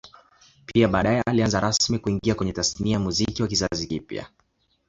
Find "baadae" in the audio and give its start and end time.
0.87-1.21